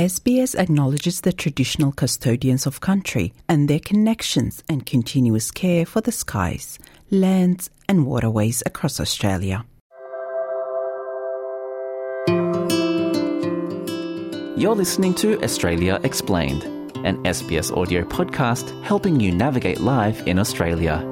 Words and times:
SBS 0.00 0.58
acknowledges 0.58 1.20
the 1.20 1.32
traditional 1.32 1.92
custodians 1.92 2.66
of 2.66 2.80
country 2.80 3.34
and 3.50 3.68
their 3.68 3.78
connections 3.78 4.62
and 4.66 4.86
continuous 4.86 5.50
care 5.50 5.84
for 5.84 6.00
the 6.00 6.10
skies, 6.10 6.78
lands, 7.10 7.68
and 7.86 8.06
waterways 8.06 8.62
across 8.64 8.98
Australia. 8.98 9.62
You're 14.56 14.74
listening 14.74 15.12
to 15.16 15.38
Australia 15.42 16.00
Explained, 16.02 16.62
an 17.04 17.22
SBS 17.24 17.70
audio 17.76 18.02
podcast 18.02 18.72
helping 18.82 19.20
you 19.20 19.30
navigate 19.32 19.82
life 19.82 20.26
in 20.26 20.38
Australia. 20.38 21.04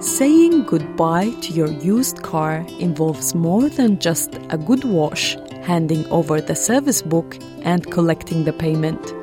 Saying 0.00 0.62
goodbye 0.62 1.30
to 1.42 1.52
your 1.52 1.72
used 1.72 2.22
car 2.22 2.64
involves 2.78 3.34
more 3.34 3.68
than 3.68 3.98
just 3.98 4.36
a 4.50 4.56
good 4.56 4.84
wash 4.84 5.36
handing 5.68 6.06
over 6.06 6.40
the 6.40 6.54
service 6.54 7.02
book, 7.02 7.36
and 7.62 7.90
collecting 7.92 8.44
the 8.44 8.54
payment. 8.54 9.14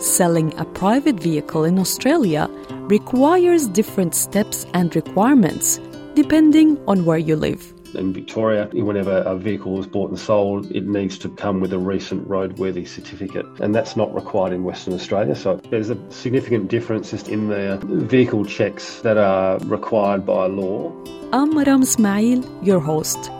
Selling 0.00 0.56
a 0.56 0.64
private 0.64 1.18
vehicle 1.18 1.64
in 1.64 1.76
Australia 1.78 2.48
requires 2.96 3.66
different 3.66 4.14
steps 4.14 4.64
and 4.74 4.94
requirements 4.94 5.80
depending 6.14 6.78
on 6.86 7.04
where 7.04 7.18
you 7.18 7.34
live. 7.34 7.72
In 7.94 8.12
Victoria, 8.12 8.68
whenever 8.72 9.18
a 9.32 9.36
vehicle 9.36 9.80
is 9.80 9.86
bought 9.86 10.10
and 10.10 10.18
sold, 10.18 10.70
it 10.70 10.86
needs 10.86 11.18
to 11.18 11.28
come 11.28 11.60
with 11.60 11.72
a 11.72 11.78
recent 11.78 12.28
roadworthy 12.28 12.86
certificate, 12.86 13.46
and 13.60 13.74
that's 13.74 13.96
not 13.96 14.14
required 14.14 14.52
in 14.52 14.62
Western 14.64 14.94
Australia. 14.94 15.34
So 15.34 15.56
there's 15.70 15.90
a 15.90 15.98
significant 16.10 16.68
difference 16.68 17.10
just 17.10 17.28
in 17.28 17.48
the 17.48 17.78
vehicle 17.84 18.44
checks 18.44 19.00
that 19.00 19.16
are 19.16 19.58
required 19.78 20.24
by 20.24 20.46
law. 20.46 20.92
I'm 21.32 21.52
Maram 21.52 21.82
Ismail, 21.82 22.40
your 22.62 22.80
host. 22.80 23.30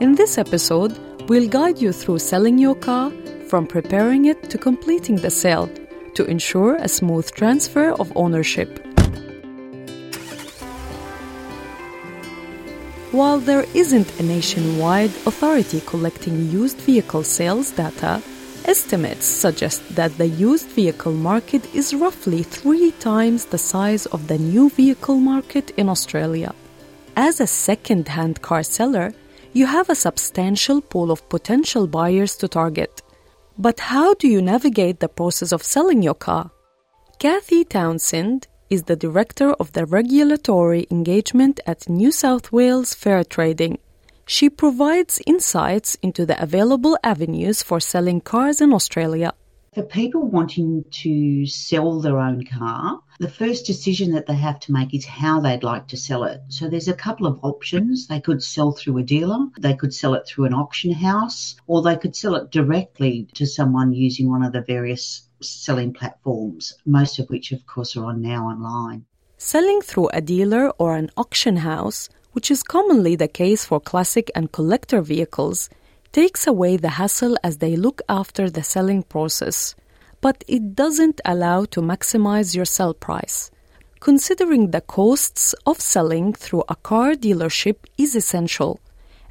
In 0.00 0.14
this 0.14 0.36
episode, 0.38 0.92
We'll 1.28 1.48
guide 1.48 1.78
you 1.78 1.90
through 1.90 2.20
selling 2.20 2.56
your 2.56 2.76
car, 2.76 3.10
from 3.48 3.66
preparing 3.66 4.26
it 4.26 4.48
to 4.48 4.58
completing 4.58 5.16
the 5.16 5.30
sale, 5.30 5.68
to 6.14 6.24
ensure 6.24 6.76
a 6.76 6.86
smooth 6.86 7.28
transfer 7.32 7.90
of 7.90 8.12
ownership. 8.14 8.78
While 13.10 13.40
there 13.40 13.66
isn't 13.74 14.20
a 14.20 14.22
nationwide 14.22 15.10
authority 15.26 15.80
collecting 15.84 16.48
used 16.48 16.78
vehicle 16.78 17.24
sales 17.24 17.72
data, 17.72 18.22
estimates 18.64 19.26
suggest 19.26 19.82
that 19.96 20.16
the 20.18 20.28
used 20.28 20.68
vehicle 20.68 21.12
market 21.12 21.74
is 21.74 21.92
roughly 21.92 22.44
three 22.44 22.92
times 23.00 23.46
the 23.46 23.58
size 23.58 24.06
of 24.06 24.28
the 24.28 24.38
new 24.38 24.70
vehicle 24.70 25.16
market 25.18 25.72
in 25.76 25.88
Australia. 25.88 26.54
As 27.16 27.40
a 27.40 27.48
second 27.48 28.06
hand 28.06 28.42
car 28.42 28.62
seller, 28.62 29.12
you 29.56 29.64
have 29.64 29.88
a 29.88 29.94
substantial 29.94 30.82
pool 30.82 31.10
of 31.10 31.26
potential 31.30 31.86
buyers 31.86 32.36
to 32.36 32.46
target. 32.46 33.00
But 33.56 33.80
how 33.80 34.12
do 34.12 34.28
you 34.28 34.42
navigate 34.42 35.00
the 35.00 35.08
process 35.08 35.50
of 35.50 35.62
selling 35.62 36.02
your 36.02 36.14
car? 36.14 36.50
Kathy 37.18 37.64
Townsend 37.64 38.48
is 38.68 38.82
the 38.82 38.96
Director 38.96 39.54
of 39.54 39.72
the 39.72 39.86
Regulatory 39.86 40.86
Engagement 40.90 41.58
at 41.66 41.88
New 41.88 42.12
South 42.12 42.52
Wales 42.52 42.92
Fair 42.92 43.24
Trading. 43.24 43.78
She 44.26 44.50
provides 44.50 45.22
insights 45.26 45.96
into 46.02 46.26
the 46.26 46.38
available 46.42 46.98
avenues 47.02 47.62
for 47.62 47.80
selling 47.80 48.20
cars 48.20 48.60
in 48.60 48.74
Australia. 48.74 49.32
For 49.76 49.82
people 49.82 50.22
wanting 50.22 50.86
to 51.02 51.44
sell 51.44 52.00
their 52.00 52.18
own 52.18 52.46
car, 52.46 52.98
the 53.18 53.28
first 53.28 53.66
decision 53.66 54.12
that 54.12 54.24
they 54.24 54.36
have 54.36 54.58
to 54.60 54.72
make 54.72 54.94
is 54.94 55.04
how 55.04 55.38
they'd 55.38 55.62
like 55.62 55.86
to 55.88 55.98
sell 55.98 56.24
it. 56.24 56.40
So 56.48 56.66
there's 56.66 56.88
a 56.88 56.94
couple 56.94 57.26
of 57.26 57.38
options. 57.42 58.06
They 58.06 58.22
could 58.22 58.42
sell 58.42 58.72
through 58.72 58.96
a 58.96 59.02
dealer, 59.02 59.48
they 59.58 59.74
could 59.74 59.92
sell 59.92 60.14
it 60.14 60.26
through 60.26 60.46
an 60.46 60.54
auction 60.54 60.92
house, 60.92 61.56
or 61.66 61.82
they 61.82 61.94
could 61.94 62.16
sell 62.16 62.36
it 62.36 62.50
directly 62.50 63.28
to 63.34 63.44
someone 63.44 63.92
using 63.92 64.30
one 64.30 64.42
of 64.42 64.54
the 64.54 64.62
various 64.62 65.28
selling 65.42 65.92
platforms, 65.92 66.72
most 66.86 67.18
of 67.18 67.28
which, 67.28 67.52
of 67.52 67.66
course, 67.66 67.98
are 67.98 68.06
on 68.06 68.22
now 68.22 68.46
online. 68.46 69.04
Selling 69.36 69.82
through 69.82 70.08
a 70.14 70.22
dealer 70.22 70.70
or 70.78 70.96
an 70.96 71.10
auction 71.18 71.58
house, 71.58 72.08
which 72.32 72.50
is 72.50 72.62
commonly 72.62 73.14
the 73.14 73.28
case 73.28 73.66
for 73.66 73.78
classic 73.78 74.30
and 74.34 74.52
collector 74.52 75.02
vehicles, 75.02 75.68
takes 76.12 76.46
away 76.46 76.76
the 76.76 76.96
hassle 77.00 77.36
as 77.42 77.58
they 77.58 77.76
look 77.76 78.00
after 78.08 78.48
the 78.50 78.62
selling 78.62 79.02
process 79.02 79.74
but 80.20 80.44
it 80.48 80.74
doesn't 80.74 81.20
allow 81.24 81.64
to 81.64 81.80
maximize 81.80 82.54
your 82.54 82.64
sell 82.64 82.94
price. 82.94 83.50
Considering 84.00 84.70
the 84.70 84.80
costs 84.80 85.54
of 85.64 85.80
selling 85.80 86.32
through 86.32 86.64
a 86.68 86.76
car 86.76 87.12
dealership 87.12 87.76
is 87.96 88.14
essential, 88.14 88.80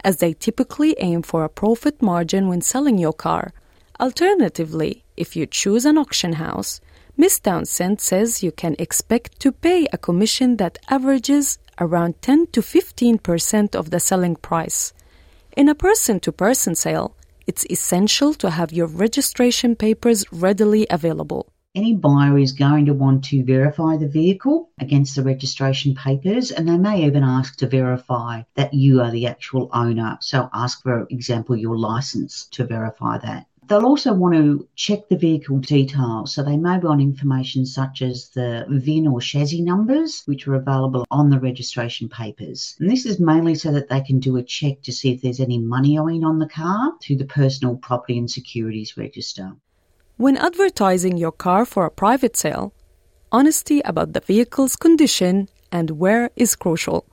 as 0.04 0.18
they 0.18 0.34
typically 0.34 0.96
aim 1.00 1.22
for 1.22 1.44
a 1.44 1.50
profit 1.50 2.02
margin 2.02 2.48
when 2.48 2.62
selling 2.62 2.98
your 2.98 3.14
car. 3.14 3.54
Alternatively, 4.00 5.04
if 5.18 5.36
you 5.36 5.46
choose 5.46 5.86
an 5.86 5.98
auction 5.98 6.34
house, 6.34 6.82
Ms. 7.18 7.40
Townsend 7.40 8.02
says 8.02 8.44
you 8.44 8.52
can 8.52 8.76
expect 8.78 9.40
to 9.40 9.52
pay 9.52 9.88
a 9.94 9.98
commission 9.98 10.58
that 10.58 10.78
averages 10.90 11.58
around 11.80 12.22
10 12.22 12.48
to 12.48 12.62
15% 12.62 13.76
of 13.76 13.90
the 13.90 14.00
selling 14.00 14.36
price. 14.36 14.94
In 15.56 15.70
a 15.70 15.76
person 15.76 16.20
to 16.20 16.34
person 16.34 16.76
sale, 16.76 17.16
it's 17.48 17.66
essential 17.70 18.34
to 18.34 18.50
have 18.50 18.74
your 18.74 18.88
registration 18.88 19.78
papers 19.78 20.26
readily 20.30 20.86
available. 20.90 21.48
Any 21.74 21.94
buyer 21.94 22.38
is 22.38 22.52
going 22.52 22.88
to 22.88 22.94
want 22.94 23.24
to 23.26 23.42
verify 23.42 23.96
the 23.96 24.10
vehicle 24.10 24.72
against 24.82 25.16
the 25.16 25.24
registration 25.24 25.96
papers, 25.96 26.52
and 26.52 26.68
they 26.68 26.78
may 26.78 27.06
even 27.06 27.24
ask 27.24 27.56
to 27.60 27.68
verify 27.68 28.42
that 28.56 28.74
you 28.74 29.00
are 29.00 29.12
the 29.12 29.28
actual 29.28 29.70
owner. 29.72 30.18
So, 30.20 30.50
ask, 30.54 30.84
for 30.84 31.08
example, 31.10 31.56
your 31.56 31.78
license 31.78 32.48
to 32.52 32.66
verify 32.66 33.18
that. 33.20 33.48
They'll 33.68 33.86
also 33.86 34.14
want 34.14 34.36
to 34.36 34.68
check 34.76 35.10
the 35.10 35.18
vehicle 35.18 35.58
details. 35.58 36.34
So 36.34 36.44
they 36.44 36.58
may 36.58 36.78
want 36.78 37.02
information 37.02 37.66
such 37.66 38.02
as 38.02 38.30
the 38.30 38.66
VIN 38.70 39.08
or 39.08 39.20
chassis 39.20 39.62
numbers, 39.62 40.22
which 40.26 40.48
are 40.48 40.56
available 40.56 41.06
on 41.10 41.30
the 41.30 41.40
registration 41.40 42.08
papers. 42.08 42.76
And 42.80 42.90
this 42.90 43.06
is 43.06 43.20
mainly 43.20 43.56
so 43.56 43.72
that 43.72 43.90
they 43.90 44.02
can 44.02 44.20
do 44.20 44.38
a 44.38 44.44
check 44.44 44.82
to 44.84 44.92
see 44.92 45.12
if 45.14 45.22
there's 45.22 45.40
any 45.40 45.58
money 45.58 45.98
owing 45.98 46.24
on 46.24 46.40
the 46.40 46.48
car 46.48 46.94
through 47.02 47.18
the 47.18 47.26
Personal 47.26 47.76
Property 47.78 48.18
and 48.18 48.30
Securities 48.30 48.98
Register. 48.98 49.56
When 50.18 50.38
advertising 50.38 51.18
your 51.18 51.32
car 51.32 51.66
for 51.66 51.86
a 51.86 51.92
private 51.92 52.38
sale, 52.38 52.74
honesty 53.32 53.82
about 53.82 54.14
the 54.14 54.22
vehicle's 54.22 54.76
condition 54.76 55.50
and 55.72 55.92
wear 55.92 56.30
is 56.36 56.56
crucial. 56.56 57.06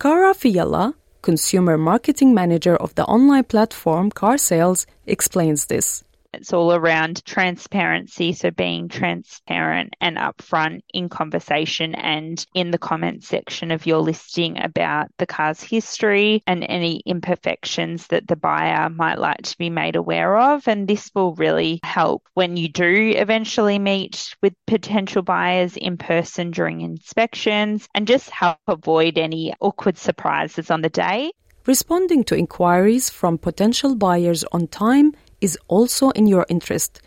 Cara 0.00 0.34
Fiala, 0.34 0.94
consumer 1.22 1.78
marketing 1.78 2.34
manager 2.34 2.76
of 2.76 2.94
the 2.94 3.04
online 3.04 3.44
platform 3.44 4.10
Carsales, 4.10 4.86
explains 5.06 5.66
this. 5.66 6.04
It's 6.34 6.52
all 6.52 6.74
around 6.74 7.24
transparency, 7.24 8.34
so 8.34 8.50
being 8.50 8.88
transparent 8.88 9.94
and 9.98 10.18
upfront 10.18 10.80
in 10.92 11.08
conversation 11.08 11.94
and 11.94 12.44
in 12.54 12.70
the 12.70 12.78
comment 12.78 13.24
section 13.24 13.70
of 13.70 13.86
your 13.86 14.00
listing 14.00 14.62
about 14.62 15.08
the 15.16 15.26
car's 15.26 15.62
history 15.62 16.42
and 16.46 16.66
any 16.68 17.02
imperfections 17.06 18.06
that 18.08 18.28
the 18.28 18.36
buyer 18.36 18.90
might 18.90 19.18
like 19.18 19.42
to 19.42 19.56
be 19.56 19.70
made 19.70 19.96
aware 19.96 20.36
of. 20.36 20.68
And 20.68 20.86
this 20.86 21.10
will 21.14 21.34
really 21.34 21.80
help 21.82 22.22
when 22.34 22.58
you 22.58 22.68
do 22.68 23.14
eventually 23.16 23.78
meet 23.78 24.34
with 24.42 24.52
potential 24.66 25.22
buyers 25.22 25.78
in 25.78 25.96
person 25.96 26.50
during 26.50 26.82
inspections 26.82 27.88
and 27.94 28.06
just 28.06 28.28
help 28.28 28.58
avoid 28.66 29.16
any 29.16 29.54
awkward 29.60 29.96
surprises 29.96 30.70
on 30.70 30.82
the 30.82 30.90
day. 30.90 31.32
Responding 31.66 32.24
to 32.24 32.34
inquiries 32.34 33.10
from 33.10 33.36
potential 33.36 33.94
buyers 33.94 34.44
on 34.52 34.68
time 34.68 35.12
is 35.40 35.58
also 35.68 36.10
in 36.10 36.26
your 36.26 36.46
interest, 36.48 37.00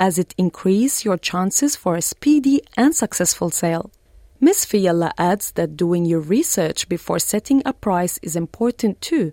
as 0.00 0.18
it 0.18 0.34
increases 0.38 1.04
your 1.04 1.16
chances 1.16 1.76
for 1.76 1.96
a 1.96 2.02
speedy 2.02 2.60
and 2.76 2.94
successful 2.94 3.50
sale. 3.50 3.90
Ms. 4.40 4.64
Fiala 4.64 5.12
adds 5.18 5.50
that 5.52 5.76
doing 5.76 6.04
your 6.04 6.20
research 6.20 6.88
before 6.88 7.18
setting 7.18 7.60
a 7.64 7.72
price 7.72 8.18
is 8.22 8.36
important 8.36 9.00
too, 9.00 9.32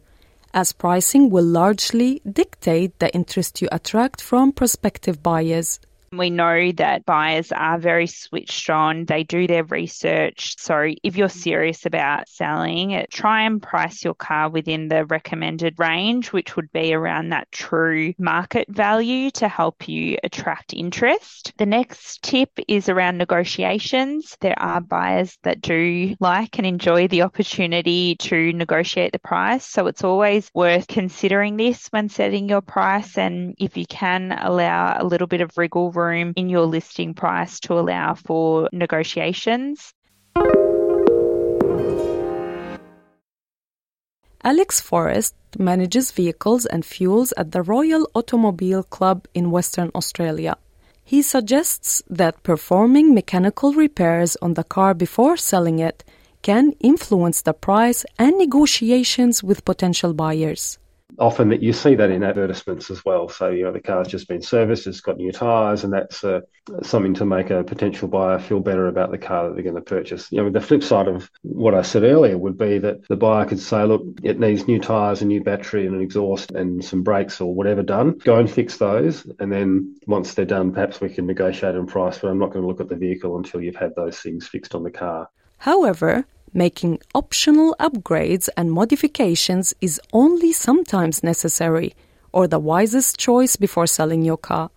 as 0.54 0.74
pricing 0.74 1.30
will 1.30 1.46
largely 1.46 2.22
dictate 2.30 2.98
the 2.98 3.14
interest 3.14 3.62
you 3.62 3.68
attract 3.72 4.20
from 4.22 4.52
prospective 4.52 5.22
buyers. 5.22 5.80
We 6.18 6.30
know 6.30 6.72
that 6.74 7.06
buyers 7.06 7.52
are 7.52 7.78
very 7.78 8.08
switched 8.08 8.70
on. 8.70 9.06
They 9.06 9.24
do 9.24 9.48
their 9.48 9.64
research. 9.64 10.56
So 10.58 10.92
if 11.04 11.18
you're 11.18 11.28
mm-hmm. 11.28 11.40
serious 11.40 11.86
about 11.86 12.30
selling, 12.30 13.06
try 13.12 13.44
and 13.44 13.62
price 13.62 14.04
your 14.04 14.14
car 14.14 14.50
within 14.50 14.88
the 14.88 15.06
recommended 15.06 15.78
range, 15.78 16.32
which 16.32 16.56
would 16.56 16.72
be 16.72 16.94
around 16.94 17.30
that 17.30 17.52
true 17.52 18.14
market 18.18 18.68
value 18.70 19.32
to 19.32 19.48
help 19.48 19.88
you 19.88 20.18
attract 20.24 20.74
interest. 20.74 21.54
The 21.58 21.66
next 21.66 22.24
tip 22.24 22.50
is 22.68 22.90
around 22.90 23.18
negotiations. 23.18 24.38
There 24.40 24.60
are 24.60 24.82
buyers 24.82 25.38
that 25.44 25.62
do 25.62 26.16
like 26.20 26.58
and 26.58 26.66
enjoy 26.66 27.08
the 27.08 27.24
opportunity 27.24 28.16
to 28.16 28.54
negotiate 28.54 29.12
the 29.12 29.20
price. 29.20 29.66
So 29.66 29.88
it's 29.88 30.04
always 30.04 30.50
worth 30.54 30.88
considering 30.88 31.58
this 31.58 31.88
when 31.88 32.10
setting 32.10 32.48
your 32.48 32.62
price. 32.62 33.18
And 33.18 33.56
if 33.58 33.76
you 33.78 33.86
can 33.86 34.32
allow 34.32 34.96
a 35.00 35.06
little 35.06 35.28
bit 35.28 35.42
of 35.42 35.58
wriggle 35.58 35.92
room 35.92 36.05
room 36.06 36.34
in 36.36 36.50
your 36.50 36.66
listing 36.66 37.14
price 37.14 37.60
to 37.62 37.74
allow 37.74 38.14
for 38.14 38.70
negotiations. 38.72 39.94
Alex 44.44 44.80
Forrest 44.80 45.36
manages 45.58 46.12
vehicles 46.12 46.66
and 46.68 46.86
fuels 46.86 47.34
at 47.36 47.52
the 47.52 47.64
Royal 47.64 48.08
Automobile 48.14 48.84
Club 48.84 49.28
in 49.34 49.50
Western 49.50 49.90
Australia. 49.96 50.56
He 51.04 51.22
suggests 51.22 52.04
that 52.10 52.44
performing 52.44 53.14
mechanical 53.14 53.74
repairs 53.74 54.38
on 54.42 54.54
the 54.54 54.64
car 54.64 54.94
before 54.94 55.38
selling 55.38 55.80
it 55.80 56.04
can 56.44 56.74
influence 56.80 57.42
the 57.42 57.54
price 57.54 58.06
and 58.20 58.38
negotiations 58.38 59.44
with 59.44 59.66
potential 59.66 60.14
buyers 60.14 60.78
often 61.20 61.50
that 61.50 61.62
you 61.62 61.74
see 61.74 61.96
that 61.96 62.10
in 62.10 62.24
advertisements 62.24 62.90
as 62.92 63.04
well. 63.06 63.30
So, 63.30 63.50
you 63.50 63.64
know, 63.64 63.72
the 63.72 63.80
car's 63.80 64.08
just 64.08 64.28
been 64.28 64.42
serviced, 64.42 64.88
it's 64.88 65.02
got 65.02 65.18
new 65.18 65.32
tyres, 65.32 65.84
and 65.84 65.94
that's 65.94 66.24
uh, 66.24 66.42
something 66.82 67.14
to 67.16 67.26
make 67.26 67.50
a 67.50 67.64
potential 67.64 68.08
buyer 68.08 68.40
feel 68.40 68.60
better 68.60 68.88
about 68.88 69.12
the 69.12 69.18
car 69.18 69.48
that 69.48 69.56
they're 69.56 69.64
going 69.64 69.76
to 69.76 69.82
purchase. 69.82 70.32
You 70.32 70.44
know, 70.44 70.50
the 70.50 70.62
flip 70.62 70.84
side 70.84 71.08
of 71.08 71.30
what 71.42 71.74
I 71.74 71.82
said 71.82 72.04
earlier 72.04 72.38
would 72.38 72.58
be 72.58 72.78
that 72.80 73.08
the 73.08 73.16
buyer 73.16 73.46
could 73.46 73.60
say, 73.60 73.84
look, 73.84 74.04
it 74.24 74.40
needs 74.40 74.68
new 74.68 74.80
tyres, 74.80 75.22
a 75.22 75.26
new 75.26 75.44
battery, 75.44 75.86
and 75.86 75.96
an 75.96 76.02
exhaust, 76.02 76.52
and 76.52 76.84
some 76.84 77.04
brakes 77.04 77.40
or 77.42 77.54
whatever 77.54 77.84
done. 77.84 78.18
Go 78.20 78.38
and 78.38 78.50
fix 78.50 78.78
those. 78.78 79.26
And 79.40 79.52
then 79.52 79.96
once 80.08 80.34
they're 80.34 80.46
done, 80.46 80.72
perhaps 80.72 81.02
we 81.02 81.10
can 81.10 81.26
negotiate 81.26 81.76
on 81.76 81.88
price, 81.88 82.20
but 82.20 82.30
I'm 82.30 82.40
not 82.40 82.52
going 82.52 82.62
to 82.62 82.68
look 82.68 82.82
at 82.82 82.90
the 82.90 82.96
vehicle 82.96 83.38
until 83.38 83.62
you've 83.62 83.76
had 83.76 83.96
those 83.96 84.20
things 84.20 84.48
fixed 84.48 84.76
on 84.76 84.84
the 84.84 84.92
car. 84.92 85.30
However, 85.58 86.26
making 86.56 87.00
optional 87.14 87.76
upgrades 87.80 88.50
and 88.58 88.72
modifications 88.72 89.74
is 89.82 90.02
only 90.14 90.52
sometimes 90.52 91.22
necessary 91.22 91.94
or 92.32 92.48
the 92.48 92.60
wisest 92.60 93.20
choice 93.20 93.56
before 93.58 93.86
selling 93.86 94.24
your 94.24 94.38
car. 94.38 94.72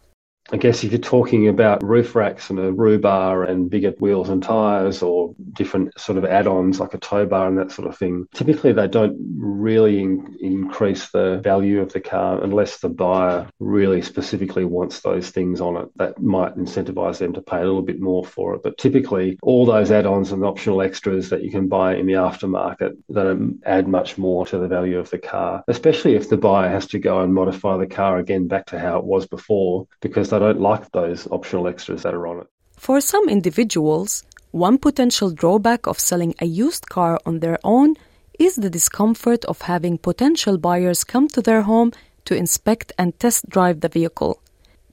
I 0.50 0.56
guess 0.56 0.82
if 0.82 0.92
you're 0.92 0.98
talking 0.98 1.48
about 1.48 1.82
roof 1.82 2.14
racks 2.14 2.48
and 2.48 2.58
a 2.58 2.72
roof 2.72 3.02
bar 3.02 3.44
and 3.44 3.68
bigger 3.68 3.90
wheels 3.98 4.30
and 4.30 4.42
tyres 4.42 5.02
or 5.02 5.34
different 5.52 5.98
sort 6.00 6.16
of 6.16 6.24
add-ons 6.24 6.80
like 6.80 6.94
a 6.94 6.98
tow 6.98 7.26
bar 7.26 7.48
and 7.48 7.58
that 7.58 7.70
sort 7.70 7.86
of 7.86 7.98
thing, 7.98 8.26
typically 8.34 8.72
they 8.72 8.88
don't 8.88 9.16
really 9.36 10.00
in- 10.00 10.36
increase 10.40 11.10
the 11.10 11.38
value 11.44 11.80
of 11.82 11.92
the 11.92 12.00
car 12.00 12.42
unless 12.42 12.78
the 12.78 12.88
buyer 12.88 13.46
really 13.58 14.00
specifically 14.00 14.64
wants 14.64 15.00
those 15.00 15.30
things 15.30 15.60
on 15.60 15.76
it. 15.76 15.88
That 15.96 16.20
might 16.20 16.56
incentivize 16.56 17.18
them 17.18 17.34
to 17.34 17.42
pay 17.42 17.58
a 17.58 17.64
little 17.64 17.82
bit 17.82 18.00
more 18.00 18.24
for 18.24 18.54
it. 18.54 18.62
But 18.62 18.78
typically 18.78 19.38
all 19.42 19.66
those 19.66 19.90
add-ons 19.90 20.32
and 20.32 20.44
optional 20.44 20.80
extras 20.80 21.28
that 21.28 21.42
you 21.42 21.50
can 21.50 21.68
buy 21.68 21.94
in 21.96 22.06
the 22.06 22.14
aftermarket 22.14 22.96
don't 23.12 23.60
add 23.66 23.86
much 23.86 24.16
more 24.16 24.46
to 24.46 24.58
the 24.58 24.68
value 24.68 24.98
of 24.98 25.10
the 25.10 25.18
car, 25.18 25.62
especially 25.68 26.14
if 26.14 26.30
the 26.30 26.38
buyer 26.38 26.70
has 26.70 26.86
to 26.86 26.98
go 26.98 27.20
and 27.20 27.34
modify 27.34 27.76
the 27.76 27.86
car 27.86 28.18
again 28.18 28.48
back 28.48 28.64
to 28.66 28.78
how 28.78 28.98
it 28.98 29.04
was 29.04 29.26
before 29.26 29.86
because 30.00 30.30
I 30.38 30.52
don't 30.52 30.60
like 30.60 30.92
those 30.92 31.26
optional 31.30 31.66
extras 31.66 32.02
that 32.02 32.14
are 32.14 32.26
on 32.26 32.40
it. 32.40 32.46
For 32.76 33.00
some 33.00 33.28
individuals, 33.28 34.22
one 34.52 34.78
potential 34.78 35.30
drawback 35.30 35.86
of 35.86 35.98
selling 35.98 36.34
a 36.40 36.46
used 36.46 36.88
car 36.88 37.18
on 37.26 37.40
their 37.40 37.58
own 37.64 37.96
is 38.38 38.54
the 38.54 38.70
discomfort 38.70 39.44
of 39.46 39.62
having 39.62 39.98
potential 39.98 40.56
buyers 40.56 41.02
come 41.02 41.26
to 41.28 41.42
their 41.42 41.62
home 41.62 41.92
to 42.24 42.36
inspect 42.36 42.92
and 42.98 43.18
test 43.18 43.48
drive 43.48 43.80
the 43.80 43.88
vehicle. 43.88 44.40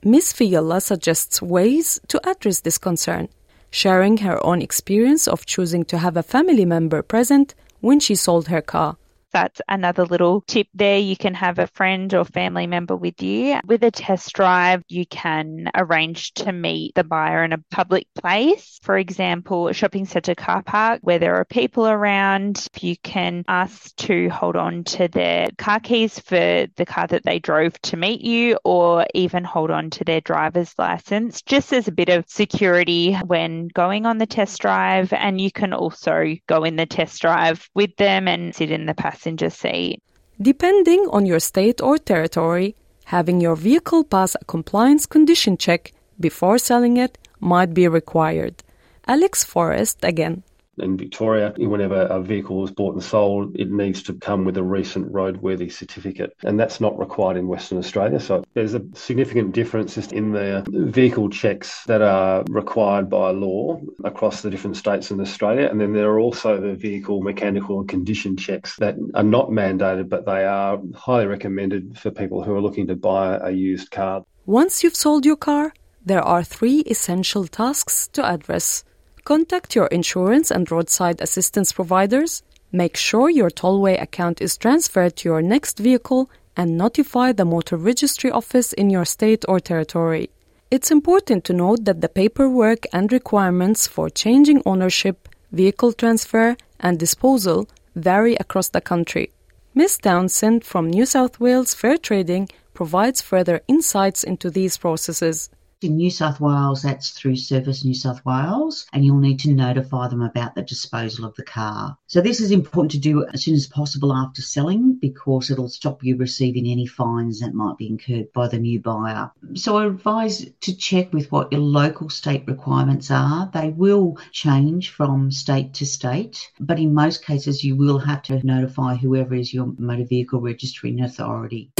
Ms. 0.02 0.32
Fiala 0.32 0.80
suggests 0.80 1.40
ways 1.40 2.00
to 2.08 2.20
address 2.28 2.60
this 2.60 2.78
concern, 2.78 3.28
sharing 3.70 4.18
her 4.18 4.44
own 4.44 4.60
experience 4.60 5.28
of 5.28 5.46
choosing 5.46 5.84
to 5.84 5.98
have 5.98 6.16
a 6.16 6.22
family 6.22 6.64
member 6.64 7.02
present 7.02 7.54
when 7.80 8.00
she 8.00 8.14
sold 8.14 8.48
her 8.48 8.62
car 8.62 8.96
that's 9.36 9.60
another 9.68 10.06
little 10.06 10.40
tip 10.40 10.66
there. 10.72 10.96
You 10.96 11.14
can 11.14 11.34
have 11.34 11.58
a 11.58 11.66
friend 11.66 12.14
or 12.14 12.24
family 12.24 12.66
member 12.66 12.96
with 12.96 13.20
you. 13.20 13.60
With 13.66 13.84
a 13.84 13.90
test 13.90 14.32
drive, 14.32 14.82
you 14.88 15.04
can 15.04 15.70
arrange 15.74 16.32
to 16.36 16.52
meet 16.52 16.94
the 16.94 17.04
buyer 17.04 17.44
in 17.44 17.52
a 17.52 17.62
public 17.70 18.06
place. 18.14 18.78
For 18.82 18.96
example, 18.96 19.68
a 19.68 19.74
shopping 19.74 20.06
centre 20.06 20.34
car 20.34 20.62
park 20.62 21.00
where 21.02 21.18
there 21.18 21.34
are 21.34 21.44
people 21.44 21.86
around. 21.86 22.66
You 22.80 22.96
can 22.96 23.44
ask 23.46 23.94
to 23.96 24.30
hold 24.30 24.56
on 24.56 24.84
to 24.84 25.08
their 25.08 25.48
car 25.58 25.80
keys 25.80 26.18
for 26.18 26.66
the 26.76 26.86
car 26.86 27.06
that 27.08 27.24
they 27.24 27.38
drove 27.38 27.78
to 27.82 27.98
meet 27.98 28.22
you, 28.22 28.58
or 28.64 29.04
even 29.12 29.44
hold 29.44 29.70
on 29.70 29.90
to 29.90 30.04
their 30.04 30.22
driver's 30.22 30.72
license, 30.78 31.42
just 31.42 31.74
as 31.74 31.88
a 31.88 31.92
bit 31.92 32.08
of 32.08 32.24
security 32.26 33.12
when 33.26 33.68
going 33.68 34.06
on 34.06 34.16
the 34.16 34.24
test 34.24 34.62
drive. 34.62 35.12
And 35.12 35.38
you 35.38 35.52
can 35.52 35.74
also 35.74 36.36
go 36.46 36.64
in 36.64 36.76
the 36.76 36.86
test 36.86 37.20
drive 37.20 37.68
with 37.74 37.94
them 37.96 38.28
and 38.28 38.54
sit 38.54 38.70
in 38.70 38.86
the 38.86 38.94
passenger 38.94 39.25
passenger 39.26 39.50
seat. 39.50 40.00
Depending 40.40 41.08
on 41.10 41.26
your 41.26 41.40
state 41.40 41.80
or 41.80 41.98
territory, 41.98 42.74
having 43.06 43.40
your 43.40 43.56
vehicle 43.56 44.04
pass 44.04 44.36
a 44.36 44.44
compliance 44.44 45.06
condition 45.06 45.56
check 45.56 45.92
before 46.20 46.58
selling 46.58 46.96
it 46.96 47.18
might 47.40 47.74
be 47.74 47.88
required. 47.88 48.62
Alex 49.06 49.44
Forrest 49.44 49.98
again 50.02 50.42
in 50.78 50.96
Victoria, 50.96 51.54
whenever 51.56 52.02
a 52.02 52.20
vehicle 52.20 52.64
is 52.64 52.70
bought 52.70 52.94
and 52.94 53.02
sold, 53.02 53.56
it 53.56 53.70
needs 53.70 54.02
to 54.04 54.14
come 54.14 54.44
with 54.44 54.56
a 54.56 54.62
recent 54.62 55.12
roadworthy 55.12 55.72
certificate. 55.72 56.36
And 56.42 56.58
that's 56.58 56.80
not 56.80 56.98
required 56.98 57.36
in 57.36 57.48
Western 57.48 57.78
Australia. 57.78 58.20
So 58.20 58.44
there's 58.54 58.74
a 58.74 58.82
significant 58.94 59.52
difference 59.52 59.96
in 59.96 60.32
the 60.32 60.64
vehicle 60.68 61.30
checks 61.30 61.84
that 61.84 62.02
are 62.02 62.44
required 62.48 63.08
by 63.08 63.30
law 63.30 63.80
across 64.04 64.42
the 64.42 64.50
different 64.50 64.76
states 64.76 65.10
in 65.10 65.20
Australia. 65.20 65.68
And 65.70 65.80
then 65.80 65.92
there 65.92 66.10
are 66.10 66.20
also 66.20 66.60
the 66.60 66.74
vehicle 66.74 67.22
mechanical 67.22 67.80
and 67.80 67.88
condition 67.88 68.36
checks 68.36 68.76
that 68.76 68.96
are 69.14 69.22
not 69.22 69.48
mandated, 69.48 70.08
but 70.08 70.26
they 70.26 70.44
are 70.44 70.80
highly 70.94 71.26
recommended 71.26 71.98
for 71.98 72.10
people 72.10 72.42
who 72.42 72.54
are 72.54 72.60
looking 72.60 72.86
to 72.88 72.96
buy 72.96 73.36
a 73.36 73.50
used 73.50 73.90
car. 73.90 74.24
Once 74.44 74.84
you've 74.84 74.94
sold 74.94 75.26
your 75.26 75.36
car, 75.36 75.72
there 76.04 76.22
are 76.22 76.44
three 76.44 76.80
essential 76.80 77.46
tasks 77.46 78.08
to 78.12 78.24
address. 78.24 78.84
Contact 79.26 79.74
your 79.74 79.88
insurance 79.88 80.52
and 80.52 80.70
roadside 80.70 81.20
assistance 81.20 81.72
providers, 81.72 82.44
make 82.70 82.96
sure 82.96 83.28
your 83.28 83.50
tollway 83.50 84.00
account 84.00 84.40
is 84.40 84.56
transferred 84.56 85.16
to 85.16 85.28
your 85.28 85.42
next 85.42 85.80
vehicle, 85.80 86.30
and 86.56 86.78
notify 86.78 87.32
the 87.32 87.44
motor 87.44 87.76
registry 87.76 88.30
office 88.30 88.72
in 88.72 88.88
your 88.88 89.04
state 89.04 89.44
or 89.48 89.58
territory. 89.58 90.30
It's 90.70 90.92
important 90.92 91.42
to 91.46 91.52
note 91.52 91.86
that 91.86 92.02
the 92.02 92.08
paperwork 92.08 92.86
and 92.92 93.10
requirements 93.10 93.88
for 93.88 94.08
changing 94.08 94.62
ownership, 94.64 95.28
vehicle 95.50 95.92
transfer, 95.92 96.56
and 96.78 96.96
disposal 96.96 97.68
vary 97.96 98.36
across 98.36 98.68
the 98.68 98.80
country. 98.80 99.32
Ms. 99.74 99.98
Townsend 99.98 100.64
from 100.64 100.88
New 100.88 101.04
South 101.04 101.40
Wales 101.40 101.74
Fair 101.74 101.98
Trading 101.98 102.48
provides 102.74 103.22
further 103.22 103.60
insights 103.66 104.22
into 104.22 104.52
these 104.52 104.78
processes. 104.78 105.50
In 105.82 105.96
New 105.96 106.10
South 106.10 106.40
Wales, 106.40 106.80
that's 106.80 107.10
through 107.10 107.36
Service 107.36 107.84
New 107.84 107.92
South 107.92 108.24
Wales, 108.24 108.86
and 108.94 109.04
you'll 109.04 109.18
need 109.18 109.40
to 109.40 109.52
notify 109.52 110.08
them 110.08 110.22
about 110.22 110.54
the 110.54 110.62
disposal 110.62 111.26
of 111.26 111.34
the 111.34 111.42
car. 111.42 111.98
So, 112.06 112.22
this 112.22 112.40
is 112.40 112.50
important 112.50 112.92
to 112.92 112.98
do 112.98 113.26
as 113.26 113.44
soon 113.44 113.54
as 113.54 113.66
possible 113.66 114.14
after 114.14 114.40
selling 114.40 114.94
because 114.94 115.50
it'll 115.50 115.68
stop 115.68 116.02
you 116.02 116.16
receiving 116.16 116.66
any 116.66 116.86
fines 116.86 117.40
that 117.40 117.52
might 117.52 117.76
be 117.76 117.88
incurred 117.88 118.32
by 118.32 118.48
the 118.48 118.58
new 118.58 118.80
buyer. 118.80 119.30
So, 119.52 119.76
I 119.76 119.84
advise 119.84 120.46
to 120.62 120.74
check 120.74 121.12
with 121.12 121.30
what 121.30 121.52
your 121.52 121.60
local 121.60 122.08
state 122.08 122.44
requirements 122.46 123.10
are. 123.10 123.50
They 123.52 123.68
will 123.68 124.16
change 124.32 124.88
from 124.88 125.30
state 125.30 125.74
to 125.74 125.84
state, 125.84 126.50
but 126.58 126.78
in 126.78 126.94
most 126.94 127.22
cases, 127.22 127.62
you 127.62 127.76
will 127.76 127.98
have 127.98 128.22
to 128.22 128.46
notify 128.46 128.94
whoever 128.94 129.34
is 129.34 129.52
your 129.52 129.74
motor 129.76 130.06
vehicle 130.06 130.40
registering 130.40 131.02
authority. 131.02 131.70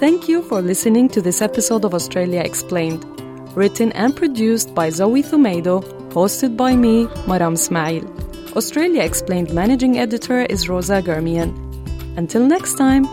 Thank 0.00 0.30
you 0.30 0.40
for 0.40 0.62
listening 0.62 1.10
to 1.10 1.20
this 1.20 1.42
episode 1.42 1.84
of 1.84 1.92
Australia 1.92 2.40
Explained, 2.40 3.04
written 3.54 3.92
and 3.92 4.16
produced 4.16 4.74
by 4.74 4.88
Zoe 4.88 5.22
Thomaidou, 5.22 5.82
hosted 6.10 6.56
by 6.56 6.74
me, 6.74 7.04
Maram 7.28 7.52
Ismail. 7.52 8.06
Australia 8.56 9.02
Explained 9.02 9.52
managing 9.52 9.98
editor 9.98 10.40
is 10.40 10.70
Rosa 10.70 11.02
Germian. 11.02 11.52
Until 12.16 12.46
next 12.46 12.78
time. 12.78 13.04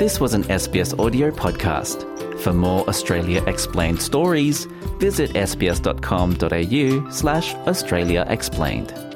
This 0.00 0.18
was 0.18 0.34
an 0.34 0.42
SBS 0.42 0.98
audio 0.98 1.30
podcast. 1.30 2.02
For 2.40 2.52
more 2.52 2.84
Australia 2.88 3.44
Explained 3.46 4.02
stories, 4.02 4.64
visit 4.98 5.30
sbs.com.au 5.34 7.10
slash 7.12 7.54
Australia 7.54 8.26
Explained. 8.28 9.09